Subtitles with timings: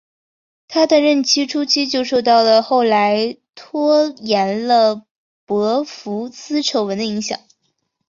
[0.67, 5.05] 他的任期初期就受到了后来拖延了
[5.45, 7.39] 博福斯丑闻的影响。